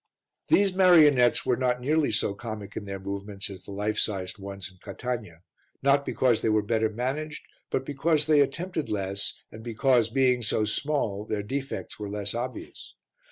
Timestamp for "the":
3.63-3.71